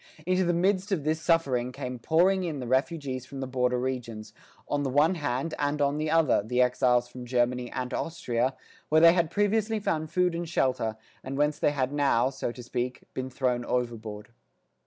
[0.25, 4.33] Into the midst of this suffering came pouring in the refugees from the border regions,
[4.67, 8.55] on the one hand, and on the other, the exiles from Germany and Austria,
[8.89, 12.63] where they had previously found food and shelter, and whence they had now, so to
[12.63, 14.29] speak, been thrown overboard.